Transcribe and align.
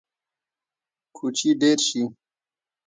کوچي 1.15 1.49
ډیر 1.61 1.77
شي 1.87 2.01